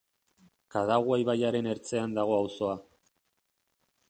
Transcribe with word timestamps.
Kadagua 0.75 1.19
ibaiaren 1.23 1.71
ertzean 1.75 2.19
dago 2.19 2.37
auzoa. 2.41 2.75